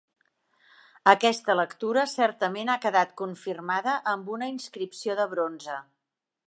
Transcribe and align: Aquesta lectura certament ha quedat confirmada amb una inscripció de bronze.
Aquesta 1.11 1.55
lectura 1.59 2.05
certament 2.13 2.73
ha 2.73 2.79
quedat 2.87 3.15
confirmada 3.23 3.95
amb 4.15 4.35
una 4.39 4.53
inscripció 4.57 5.19
de 5.23 5.31
bronze. 5.37 5.81